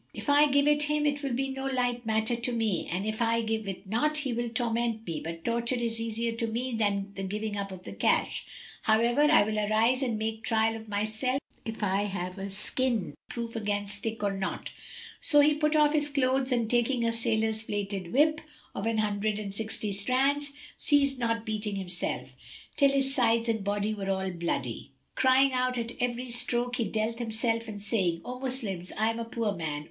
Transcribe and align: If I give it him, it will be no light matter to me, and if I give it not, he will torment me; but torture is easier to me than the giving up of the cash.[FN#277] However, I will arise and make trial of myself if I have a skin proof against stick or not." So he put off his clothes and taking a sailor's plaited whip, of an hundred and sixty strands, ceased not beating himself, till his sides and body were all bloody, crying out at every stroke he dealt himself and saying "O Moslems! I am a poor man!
If 0.15 0.31
I 0.31 0.47
give 0.49 0.67
it 0.67 0.81
him, 0.81 1.05
it 1.05 1.21
will 1.21 1.33
be 1.33 1.49
no 1.49 1.67
light 1.67 2.07
matter 2.07 2.35
to 2.35 2.51
me, 2.51 2.87
and 2.87 3.05
if 3.05 3.21
I 3.21 3.41
give 3.41 3.67
it 3.67 3.85
not, 3.85 4.17
he 4.17 4.33
will 4.33 4.49
torment 4.49 5.05
me; 5.05 5.21
but 5.23 5.45
torture 5.45 5.75
is 5.75 6.01
easier 6.01 6.31
to 6.37 6.47
me 6.47 6.71
than 6.73 7.11
the 7.13 7.21
giving 7.21 7.55
up 7.55 7.71
of 7.71 7.83
the 7.83 7.93
cash.[FN#277] 7.93 8.49
However, 8.81 9.21
I 9.31 9.43
will 9.43 9.59
arise 9.59 10.01
and 10.01 10.17
make 10.17 10.41
trial 10.41 10.75
of 10.75 10.89
myself 10.89 11.39
if 11.65 11.83
I 11.83 12.05
have 12.05 12.39
a 12.39 12.49
skin 12.49 13.13
proof 13.29 13.55
against 13.55 13.93
stick 13.97 14.23
or 14.23 14.33
not." 14.33 14.71
So 15.21 15.39
he 15.39 15.53
put 15.53 15.75
off 15.75 15.93
his 15.93 16.09
clothes 16.09 16.51
and 16.51 16.67
taking 16.67 17.05
a 17.05 17.13
sailor's 17.13 17.61
plaited 17.61 18.11
whip, 18.11 18.41
of 18.73 18.87
an 18.87 18.97
hundred 18.97 19.37
and 19.37 19.53
sixty 19.53 19.91
strands, 19.91 20.51
ceased 20.79 21.19
not 21.19 21.45
beating 21.45 21.75
himself, 21.75 22.35
till 22.75 22.89
his 22.89 23.13
sides 23.13 23.47
and 23.47 23.63
body 23.63 23.93
were 23.93 24.09
all 24.09 24.31
bloody, 24.31 24.93
crying 25.13 25.53
out 25.53 25.77
at 25.77 25.91
every 26.01 26.31
stroke 26.31 26.77
he 26.77 26.85
dealt 26.85 27.19
himself 27.19 27.67
and 27.67 27.83
saying 27.83 28.21
"O 28.25 28.39
Moslems! 28.39 28.91
I 28.97 29.11
am 29.11 29.19
a 29.19 29.25
poor 29.25 29.51
man! 29.53 29.79